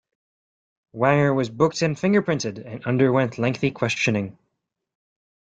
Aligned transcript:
Wanger 0.95 1.35
was 1.35 1.51
booked 1.51 1.83
and 1.83 1.95
fingerprinted, 1.95 2.65
and 2.65 2.83
underwent 2.85 3.37
lengthy 3.37 3.69
questioning. 3.69 4.35